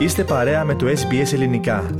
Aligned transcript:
Είστε 0.00 0.24
παρέα 0.24 0.64
με 0.64 0.74
το 0.74 0.86
SBS 0.86 1.32
Ελληνικά. 1.32 1.90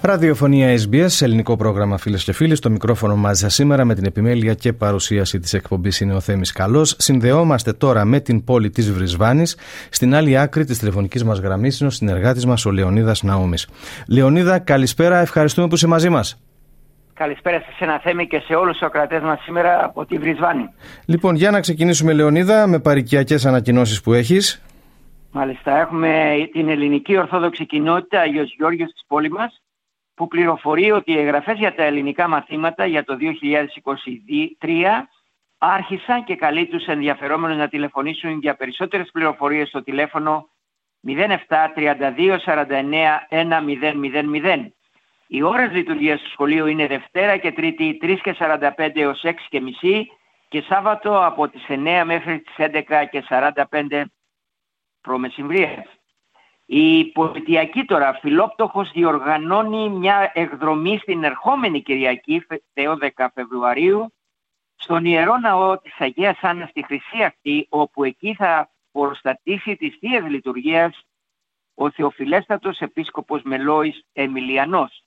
Ραδιοφωνία 0.00 0.78
SBS, 0.78 1.20
ελληνικό 1.20 1.56
πρόγραμμα 1.56 1.98
φίλες 1.98 2.24
και 2.24 2.32
φίλοι. 2.32 2.54
Στο 2.54 2.70
μικρόφωνο 2.70 3.16
μαζί 3.16 3.40
σας 3.40 3.54
σήμερα 3.54 3.84
με 3.84 3.94
την 3.94 4.04
επιμέλεια 4.04 4.54
και 4.54 4.72
παρουσίαση 4.72 5.38
της 5.38 5.54
εκπομπής 5.54 6.00
είναι 6.00 6.14
ο 6.14 6.20
Θέμης 6.20 6.52
Καλός. 6.52 6.96
Συνδεόμαστε 6.98 7.72
τώρα 7.72 8.04
με 8.04 8.20
την 8.20 8.44
πόλη 8.44 8.70
της 8.70 8.92
Βρισβάνης. 8.92 9.58
Στην 9.90 10.14
άλλη 10.14 10.38
άκρη 10.38 10.64
της 10.64 10.78
τηλεφωνικής 10.78 11.24
μας 11.24 11.38
γραμμής 11.38 11.80
είναι 11.80 11.88
ο 11.88 11.92
συνεργάτης 11.92 12.46
μας 12.46 12.66
ο 12.66 12.70
Λεωνίδας 12.70 13.22
Ναούμης. 13.22 13.68
Λεωνίδα, 14.08 14.58
καλησπέρα, 14.58 15.18
ευχαριστούμε 15.18 15.68
που 15.68 15.74
είσαι 15.74 15.86
μαζί 15.86 16.08
μας. 16.08 16.42
Καλησπέρα 17.14 17.58
σε 17.58 17.84
ένα 17.84 18.00
Θέμη 18.00 18.26
και 18.26 18.38
σε 18.38 18.54
όλους 18.54 18.72
τους 18.72 18.86
ακρατέ 18.86 19.20
μας 19.20 19.40
σήμερα 19.42 19.84
από 19.84 20.06
τη 20.06 20.18
Βρισβάνη. 20.18 20.68
Λοιπόν, 21.04 21.34
για 21.34 21.50
να 21.50 21.60
ξεκινήσουμε, 21.60 22.12
Λεωνίδα, 22.12 22.66
με 22.66 22.78
παρικιακές 22.78 23.46
ανακοινώσεις 23.46 24.00
που 24.00 24.12
έχεις. 24.12 24.62
Μάλιστα, 25.32 25.78
έχουμε 25.78 26.36
την 26.52 26.68
ελληνική 26.68 27.16
Ορθόδοξη 27.16 27.66
Κοινότητα 27.66 28.20
Αγιος 28.20 28.54
Γιώργος 28.56 28.92
της 28.92 29.04
πόλης 29.06 29.30
μας 29.30 29.62
που 30.14 30.28
πληροφορεί 30.28 30.90
ότι 30.90 31.12
οι 31.12 31.18
εγγραφές 31.18 31.58
για 31.58 31.74
τα 31.74 31.82
ελληνικά 31.82 32.28
μαθήματα 32.28 32.86
για 32.86 33.04
το 33.04 33.16
2023 34.60 35.08
άρχισαν 35.58 36.24
και 36.24 36.36
καλεί 36.36 36.66
τους 36.66 36.84
ενδιαφερόμενους 36.86 37.56
να 37.56 37.68
τηλεφωνήσουν 37.68 38.38
για 38.38 38.54
περισσότερες 38.54 39.10
πληροφορίες 39.12 39.68
στο 39.68 39.82
τηλέφωνο 39.82 40.48
07 41.06 41.16
32 41.76 42.38
49 42.44 43.26
1000. 43.30 44.72
Οι 45.26 45.42
ώρες 45.42 45.72
λειτουργίας 45.72 46.20
του 46.20 46.30
σχολείου 46.30 46.66
είναι 46.66 46.86
Δευτέρα 46.86 47.36
και 47.36 47.52
Τρίτη 47.52 47.98
3 48.02 48.16
και 48.22 48.36
45 48.38 48.90
έως 48.94 49.22
6 49.24 49.32
και 49.48 49.60
μισή 49.60 50.10
και 50.48 50.60
Σάββατο 50.68 51.24
από 51.24 51.48
τις 51.48 51.64
9 51.68 52.02
μέχρι 52.04 52.40
τις 52.40 52.54
11 52.56 53.04
και 53.10 53.24
45 53.28 54.04
προμεσημβρίας. 55.08 55.86
Η 56.66 57.04
πολιτιακή 57.04 57.84
τώρα 57.84 58.18
φιλόπτωχος 58.20 58.90
διοργανώνει 58.90 59.88
μια 59.88 60.30
εκδρομή 60.34 60.98
στην 60.98 61.24
ερχόμενη 61.24 61.82
Κυριακή 61.82 62.46
Θεό 62.72 62.98
10 63.16 63.26
Φεβρουαρίου 63.34 64.12
στον 64.76 65.04
Ιερό 65.04 65.38
Ναό 65.38 65.78
της 65.78 65.94
Αγίας 65.98 66.38
Άννας 66.40 66.68
στη 66.68 66.84
Χρυσή 66.84 67.22
αυτή 67.22 67.66
όπου 67.68 68.04
εκεί 68.04 68.34
θα 68.34 68.70
προστατήσει 68.92 69.76
τις 69.76 69.96
Θείες 70.00 70.24
Λειτουργίας 70.24 71.02
ο 71.74 71.90
Θεοφιλέστατος 71.90 72.78
Επίσκοπος 72.78 73.42
Μελόης 73.42 74.04
Εμιλιανός. 74.12 75.02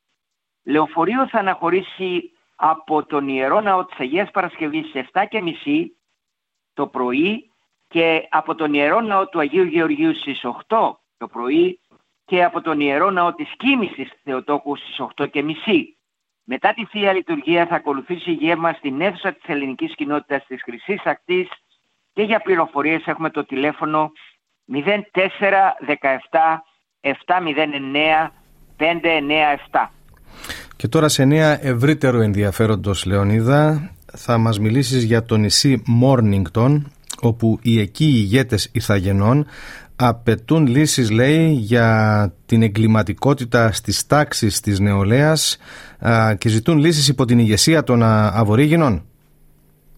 Λεωφορείο 0.63 1.27
θα 1.27 1.39
αναχωρήσει 1.39 2.31
από 2.55 3.05
τον 3.05 3.27
Ιερό 3.27 3.61
Ναό 3.61 3.86
της 3.86 3.99
Αγίας 3.99 4.31
Παρασκευής 4.31 4.89
σε 4.89 5.09
7.30 5.13 5.86
το 6.73 6.88
πρωί 6.88 7.50
και 7.92 8.28
από 8.30 8.56
τον 8.56 8.73
Ιερό 8.73 9.02
Ναό 9.02 9.28
του 9.28 9.39
Αγίου 9.39 9.64
Γεωργίου 9.64 10.16
στις 10.16 10.42
8 10.67 10.92
το 11.17 11.28
πρωί 11.28 11.80
και 12.25 12.44
από 12.44 12.61
τον 12.61 12.80
Ιερό 12.80 13.09
Ναό 13.11 13.33
της 13.33 13.50
Κίμησης 13.58 14.09
Θεοτόκου 14.23 14.75
στις 14.75 14.95
8 15.17 15.30
και 15.31 15.42
μισή. 15.44 15.98
Μετά 16.44 16.73
τη 16.73 16.86
Θεία 16.86 17.14
Λειτουργία 17.14 17.67
θα 17.67 17.75
ακολουθήσει 17.75 18.31
γεύμα 18.31 18.73
στην 18.73 19.02
αίθουσα 19.02 19.33
της 19.33 19.44
ελληνικής 19.45 19.95
κοινότητας 19.95 20.45
της 20.48 20.61
Χρυσής 20.64 21.06
Ακτής 21.06 21.48
και 22.14 22.22
για 22.22 22.39
πληροφορίες 22.39 23.03
έχουμε 23.06 23.30
το 23.30 23.45
τηλέφωνο 23.45 24.11
0417 24.67 24.81
709 27.02 28.30
597. 28.78 29.88
Και 30.76 30.88
τώρα 30.88 31.08
σε 31.08 31.26
νέα 31.26 31.66
ευρύτερο 31.66 32.22
ενδιαφέροντος 32.22 33.05
Λεωνίδα 33.05 33.92
θα 34.17 34.38
μας 34.38 34.59
μιλήσεις 34.59 35.03
για 35.03 35.23
το 35.23 35.38
νησί 35.38 35.83
Μόρνιγκτον 35.86 36.92
όπου 37.22 37.59
οι 37.61 37.80
εκεί 37.80 38.05
ηγέτες 38.05 38.69
Ιθαγενών 38.73 39.45
απαιτούν 39.95 40.67
λύσεις 40.67 41.11
λέει 41.11 41.52
για 41.52 42.33
την 42.45 42.61
εγκληματικότητα 42.61 43.72
στις 43.72 44.08
τάξεις 44.08 44.59
της 44.59 44.80
νεολαίας 44.80 45.58
και 46.37 46.49
ζητούν 46.49 46.77
λύσεις 46.77 47.08
υπό 47.08 47.26
την 47.26 47.39
ηγεσία 47.39 47.83
των 47.83 48.04
Αβορήγινων. 48.04 49.05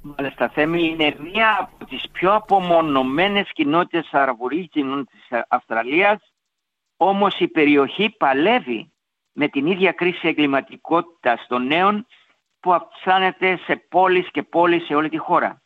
Μάλιστα 0.01 0.49
Θέμη 0.53 0.83
είναι 0.83 1.15
μία 1.33 1.57
από 1.59 1.85
τις 1.85 2.03
πιο 2.11 2.33
απομονωμένες 2.33 3.49
κοινότητες 3.53 4.09
Αβορήγινων 4.11 5.05
της 5.11 5.39
Αυστραλίας 5.47 6.33
όμως 6.97 7.39
η 7.39 7.47
περιοχή 7.47 8.09
παλεύει 8.17 8.91
με 9.31 9.47
την 9.47 9.65
ίδια 9.65 9.91
κρίση 9.91 10.27
εγκληματικότητας 10.27 11.45
των 11.47 11.67
νέων 11.67 12.05
που 12.59 12.73
αυξάνεται 12.73 13.57
σε 13.57 13.75
πόλεις 13.89 14.27
και 14.31 14.43
πόλεις 14.43 14.85
σε 14.85 14.95
όλη 14.95 15.09
τη 15.09 15.17
χώρα. 15.17 15.61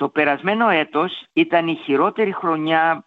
Το 0.00 0.08
περασμένο 0.08 0.68
έτος 0.68 1.24
ήταν 1.32 1.68
η 1.68 1.74
χειρότερη 1.74 2.32
χρονιά 2.32 3.06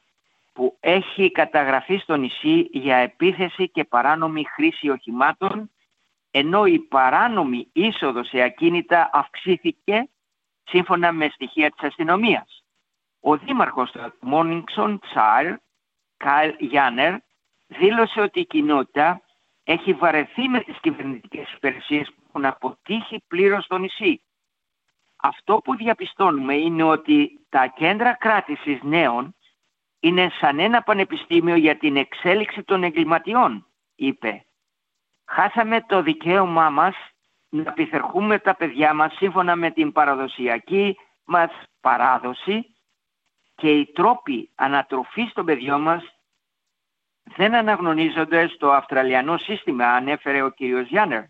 που 0.53 0.77
έχει 0.79 1.31
καταγραφεί 1.31 1.97
στο 1.97 2.15
νησί 2.15 2.69
για 2.71 2.95
επίθεση 2.95 3.69
και 3.69 3.83
παράνομη 3.83 4.45
χρήση 4.45 4.89
οχημάτων 4.89 5.71
ενώ 6.31 6.65
η 6.65 6.79
παράνομη 6.79 7.69
είσοδος 7.73 8.27
σε 8.27 8.41
ακίνητα 8.41 9.09
αυξήθηκε 9.13 10.09
σύμφωνα 10.63 11.11
με 11.11 11.29
στοιχεία 11.29 11.71
της 11.71 11.87
αστυνομίας. 11.87 12.63
Ο 13.19 13.37
δήμαρχος 13.37 13.91
του 13.91 14.13
Μόνιξον 14.19 14.99
Τσάρ, 14.99 15.55
Κάιλ 16.17 16.55
Γιάννερ, 16.59 17.15
δήλωσε 17.67 18.21
ότι 18.21 18.39
η 18.39 18.45
κοινότητα 18.45 19.21
έχει 19.63 19.93
βαρεθεί 19.93 20.47
με 20.47 20.59
τις 20.59 20.79
κυβερνητικές 20.81 21.53
υπηρεσίες 21.53 22.07
που 22.07 22.21
έχουν 22.27 22.45
αποτύχει 22.45 23.23
πλήρως 23.27 23.63
στο 23.63 23.77
νησί 23.77 24.21
αυτό 25.25 25.61
που 25.63 25.75
διαπιστώνουμε 25.75 26.55
είναι 26.55 26.83
ότι 26.83 27.45
τα 27.49 27.67
κέντρα 27.67 28.13
κράτησης 28.13 28.79
νέων 28.81 29.35
είναι 29.99 30.31
σαν 30.39 30.59
ένα 30.59 30.81
πανεπιστήμιο 30.81 31.55
για 31.55 31.77
την 31.77 31.97
εξέλιξη 31.97 32.63
των 32.63 32.83
εγκληματιών, 32.83 33.67
είπε. 33.95 34.45
Χάσαμε 35.25 35.81
το 35.81 36.01
δικαίωμά 36.01 36.69
μας 36.69 36.95
να 37.49 37.73
πειθερχούμε 37.73 38.39
τα 38.39 38.55
παιδιά 38.55 38.93
μας 38.93 39.13
σύμφωνα 39.15 39.55
με 39.55 39.71
την 39.71 39.91
παραδοσιακή 39.91 40.97
μας 41.23 41.51
παράδοση 41.81 42.75
και 43.55 43.71
οι 43.71 43.91
τρόποι 43.91 44.51
ανατροφής 44.55 45.33
των 45.33 45.45
παιδιών 45.45 45.81
μας 45.81 46.03
δεν 47.23 47.55
αναγνωρίζονται 47.55 48.47
στο 48.47 48.71
Αυστραλιανό 48.71 49.37
σύστημα, 49.37 49.85
ανέφερε 49.85 50.41
ο 50.41 50.51
κ. 50.51 50.61
Γιάννερ. 50.87 51.23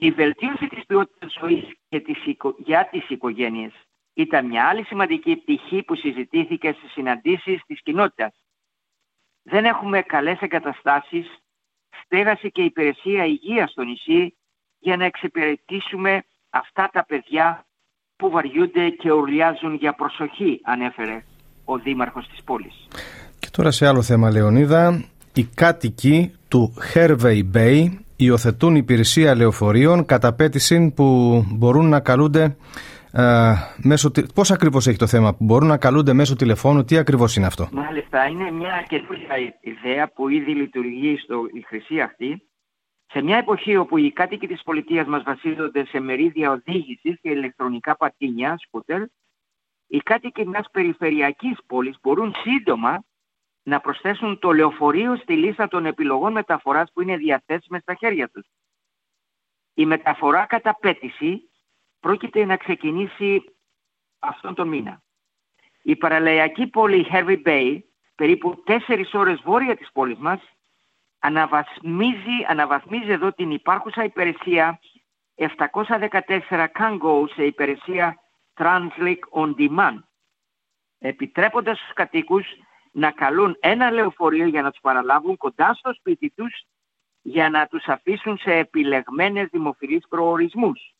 Η 0.00 0.10
βελτίωση 0.10 0.66
της 0.66 0.86
ποιότητας 0.86 1.32
ζωής 1.40 1.64
και 1.88 2.00
τις, 2.00 2.16
για 2.56 2.88
τις 2.90 3.08
οικογένειες 3.08 3.72
ήταν 4.14 4.46
μια 4.46 4.64
άλλη 4.64 4.84
σημαντική 4.84 5.36
πτυχή 5.36 5.82
που 5.82 5.94
συζητήθηκε 5.94 6.74
στις 6.78 6.92
συναντήσεις 6.92 7.62
της 7.66 7.82
κοινότητας. 7.82 8.34
Δεν 9.42 9.64
έχουμε 9.64 10.02
καλές 10.02 10.40
εγκαταστάσεις, 10.40 11.26
στέγαση 12.04 12.50
και 12.50 12.62
υπηρεσία 12.62 13.24
υγείας 13.24 13.70
στο 13.70 13.82
νησί 13.82 14.36
για 14.78 14.96
να 14.96 15.04
εξυπηρετήσουμε 15.04 16.24
αυτά 16.50 16.90
τα 16.92 17.04
παιδιά 17.04 17.66
που 18.16 18.30
βαριούνται 18.30 18.88
και 18.88 19.12
ουρλιάζουν 19.12 19.74
για 19.74 19.92
προσοχή, 19.92 20.60
ανέφερε 20.64 21.24
ο 21.64 21.78
δήμαρχος 21.78 22.28
της 22.28 22.42
πόλης. 22.44 22.88
Και 23.38 23.48
τώρα 23.52 23.70
σε 23.70 23.86
άλλο 23.86 24.02
θέμα, 24.02 24.30
Λεωνίδα, 24.30 25.04
οι 25.34 25.44
κάτοικοι 25.44 26.32
του 26.48 26.74
Hervey 26.94 27.42
Bay 27.54 27.88
υιοθετούν 28.18 28.74
υπηρεσία 28.76 29.34
λεωφορείων 29.36 30.04
κατά 30.04 30.34
πέτηση 30.34 30.92
που 30.96 31.04
μπορούν 31.48 31.88
να 31.88 32.00
καλούνται 32.00 32.56
ε, 33.12 33.52
μέσω, 33.82 34.10
πώς 34.34 34.50
ακριβώς 34.50 34.86
έχει 34.86 34.98
το 34.98 35.06
θέμα; 35.06 35.34
Που 35.34 35.44
μπορούν 35.44 35.68
να 35.68 35.76
καλούνται 35.76 36.12
μέσω 36.12 36.36
τηλεφώνου, 36.36 36.84
τι 36.84 36.96
ακριβώς 36.96 37.36
είναι 37.36 37.46
αυτό; 37.46 37.68
Μάλιστα, 37.72 38.26
είναι 38.26 38.50
μια 38.50 38.84
καινούργια 38.88 39.36
ιδέα 39.60 40.12
που 40.12 40.28
ήδη 40.28 40.54
λειτουργεί 40.54 41.16
στο 41.16 41.36
η 41.52 41.60
χρυσή 41.60 42.00
αυτή. 42.00 42.42
Σε 43.06 43.22
μια 43.22 43.36
εποχή 43.36 43.76
όπου 43.76 43.98
οι 43.98 44.12
κάτοικοι 44.12 44.46
της 44.46 44.62
πολιτείας 44.62 45.06
μας 45.06 45.22
βασίζονται 45.22 45.84
σε 45.84 46.00
μερίδια 46.00 46.50
οδήγησης 46.50 47.20
και 47.20 47.30
ηλεκτρονικά 47.30 47.96
πατίνια, 47.96 48.54
σκούτερ, 48.58 49.02
οι 49.86 49.98
κάτοικοι 49.98 50.46
μιας 50.46 50.66
περιφερειακής 50.72 51.58
πόλης 51.66 51.96
μπορούν 52.02 52.34
σύντομα 52.42 53.04
να 53.68 53.80
προσθέσουν 53.80 54.38
το 54.38 54.52
λεωφορείο 54.52 55.16
στη 55.16 55.36
λίστα 55.36 55.68
των 55.68 55.86
επιλογών 55.86 56.32
μεταφοράς 56.32 56.92
που 56.92 57.00
είναι 57.00 57.16
διαθέσιμες 57.16 57.82
στα 57.82 57.94
χέρια 57.94 58.28
τους. 58.28 58.46
Η 59.74 59.86
μεταφορά 59.86 60.46
κατά 60.46 60.76
πέτηση 60.80 61.50
πρόκειται 62.00 62.44
να 62.44 62.56
ξεκινήσει 62.56 63.44
αυτόν 64.18 64.54
τον 64.54 64.68
μήνα. 64.68 65.02
Η 65.82 65.96
παραλαϊκή 65.96 66.66
πόλη 66.66 67.06
Hervey 67.12 67.42
Bay, 67.46 67.78
περίπου 68.14 68.62
τέσσερις 68.62 69.14
ώρες 69.14 69.40
βόρεια 69.44 69.76
της 69.76 69.92
πόλης 69.92 70.18
μας, 70.18 70.40
αναβαθμίζει, 71.18 72.44
αναβαθμίζει 72.48 73.10
εδώ 73.10 73.32
την 73.32 73.50
υπάρχουσα 73.50 74.04
υπηρεσία 74.04 74.80
714 75.34 76.66
Kango 76.78 77.24
σε 77.34 77.44
υπηρεσία 77.44 78.18
Translink 78.54 79.18
On 79.32 79.54
Demand, 79.54 79.98
επιτρέποντας 80.98 81.78
στους 81.78 81.92
κατοίκους 81.92 82.46
να 82.98 83.10
καλούν 83.10 83.56
ένα 83.60 83.90
λεωφορείο 83.90 84.46
για 84.46 84.62
να 84.62 84.70
τους 84.70 84.80
παραλάβουν 84.80 85.36
κοντά 85.36 85.74
στο 85.74 85.94
σπίτι 85.94 86.30
τους 86.30 86.64
για 87.22 87.50
να 87.50 87.66
τους 87.66 87.84
αφήσουν 87.84 88.38
σε 88.38 88.54
επιλεγμένες 88.54 89.48
δημοφιλείς 89.50 90.08
προορισμούς. 90.08 90.94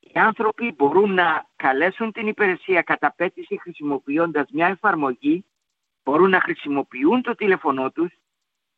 Οι 0.00 0.12
άνθρωποι 0.14 0.72
μπορούν 0.76 1.14
να 1.14 1.46
καλέσουν 1.56 2.12
την 2.12 2.26
υπηρεσία 2.26 2.82
κατά 2.82 3.14
πέτηση 3.16 3.58
χρησιμοποιώντας 3.60 4.50
μια 4.50 4.66
εφαρμογή 4.66 5.44
μπορούν 6.04 6.30
να 6.30 6.40
χρησιμοποιούν 6.40 7.22
το 7.22 7.34
τηλέφωνό 7.34 7.90
τους, 7.90 8.12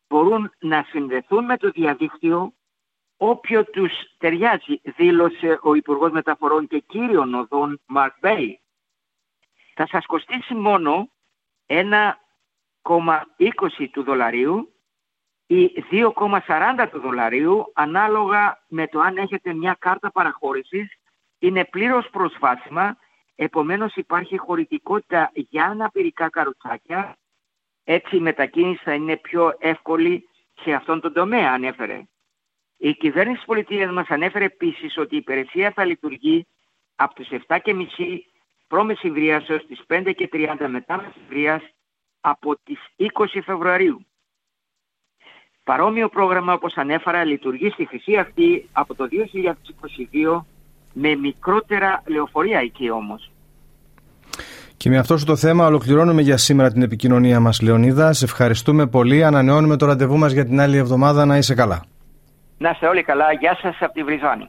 μπορούν 0.08 0.52
να 0.58 0.86
συνδεθούν 0.88 1.44
με 1.44 1.56
το 1.56 1.70
διαδίκτυο 1.70 2.52
όποιο 3.16 3.64
τους 3.64 3.92
ταιριάζει, 4.18 4.80
δήλωσε 4.82 5.58
ο 5.62 5.74
Υπουργός 5.74 6.10
Μεταφορών 6.10 6.66
και 6.66 6.78
κύριων 6.78 7.34
οδών 7.34 7.80
Μαρκ 7.86 8.18
Μπέι. 8.20 8.60
Θα 9.74 9.86
σας 9.86 10.06
κοστίσει 10.06 10.54
μόνο 10.54 11.10
1,20 11.68 13.88
του 13.92 14.02
δολαρίου 14.02 14.72
ή 15.46 15.84
2,40 15.90 16.88
του 16.90 17.00
δολαρίου 17.00 17.72
ανάλογα 17.74 18.64
με 18.68 18.86
το 18.86 19.00
αν 19.00 19.16
έχετε 19.16 19.54
μια 19.54 19.76
κάρτα 19.78 20.10
παραχώρησης 20.10 20.88
είναι 21.38 21.64
πλήρως 21.64 22.08
προσβάσιμα 22.10 22.96
επομένως 23.34 23.94
υπάρχει 23.94 24.36
χωρητικότητα 24.36 25.30
για 25.34 25.64
αναπηρικά 25.64 26.28
καρουτσάκια 26.28 27.18
έτσι 27.90 28.16
η 28.16 28.20
μετακίνηση 28.20 28.82
θα 28.84 28.94
είναι 28.94 29.16
πιο 29.16 29.56
εύκολη 29.58 30.28
σε 30.62 30.72
αυτόν 30.72 31.00
τον 31.00 31.12
τομέα 31.12 31.52
ανέφερε. 31.52 32.02
Η 32.76 32.94
κυβέρνηση 32.94 33.36
της 33.36 33.46
πολιτείας 33.46 33.92
μας 33.92 34.08
ανέφερε 34.08 34.44
επίσης 34.44 34.98
ότι 34.98 35.14
η 35.14 35.18
υπηρεσία 35.18 35.72
θα 35.72 35.84
λειτουργεί 35.84 36.46
από 36.94 37.14
τις 37.14 37.28
7.30 37.46 38.18
π.μ. 38.68 38.90
έως 39.48 39.66
τις 39.66 39.80
5.30 39.88 40.68
μετά 40.70 40.96
μεσημβρίας 40.96 41.62
από 42.20 42.56
τις 42.64 42.78
20 42.96 43.40
Φεβρουαρίου. 43.44 44.06
Παρόμοιο 45.64 46.08
πρόγραμμα 46.08 46.52
όπως 46.52 46.76
ανέφερα 46.76 47.24
λειτουργεί 47.24 47.70
στη 47.70 47.86
χρυσή 47.86 48.16
αυτή 48.16 48.68
από 48.72 48.94
το 48.94 49.08
2022 50.34 50.44
με 50.92 51.14
μικρότερα 51.14 52.02
λεωφορεία 52.06 52.58
εκεί 52.58 52.90
όμως. 52.90 53.30
Και 54.76 54.88
με 54.88 54.98
αυτό 54.98 55.24
το 55.24 55.36
θέμα 55.36 55.66
ολοκληρώνουμε 55.66 56.22
για 56.22 56.36
σήμερα 56.36 56.72
την 56.72 56.82
επικοινωνία 56.82 57.40
μας 57.40 57.60
Λεωνίδα. 57.60 58.12
Σε 58.12 58.24
ευχαριστούμε 58.24 58.86
πολύ. 58.86 59.24
Ανανεώνουμε 59.24 59.76
το 59.76 59.86
ραντεβού 59.86 60.18
μας 60.18 60.32
για 60.32 60.44
την 60.44 60.60
άλλη 60.60 60.76
εβδομάδα. 60.76 61.24
Να 61.24 61.36
είσαι 61.36 61.54
καλά. 61.54 61.84
Να 62.58 62.70
είστε 62.70 62.86
όλοι 62.86 63.02
καλά. 63.02 63.32
Γεια 63.32 63.58
σας 63.62 63.76
από 63.80 63.92
τη 63.92 64.02
Βριζάνη. 64.02 64.48